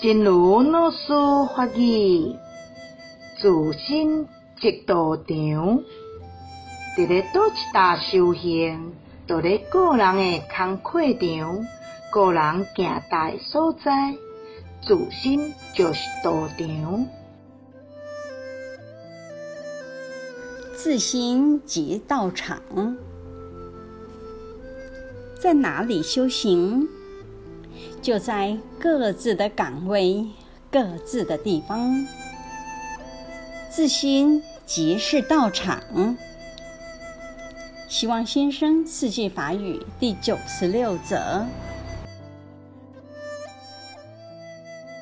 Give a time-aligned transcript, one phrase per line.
[0.00, 1.08] 真如老师
[1.56, 2.36] 法语，
[3.36, 4.28] 自心
[4.60, 5.26] 即道场。
[6.96, 8.92] 伫咧叨一搭修行，
[9.26, 11.66] 伫咧个人诶工课场，
[12.12, 14.14] 个人行大所在，
[14.86, 17.06] 自心就是道场。
[20.76, 22.62] 自心即道场，
[25.40, 26.88] 在哪里修行？
[28.00, 30.26] 就在各自的岗位、
[30.70, 32.06] 各自的地方，
[33.70, 35.82] 自心即是道场。
[37.88, 41.46] 希望先生四季法语第九十六则。